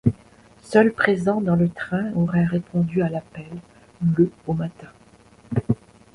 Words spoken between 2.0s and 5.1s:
auraient répondu à l'appel le au matin.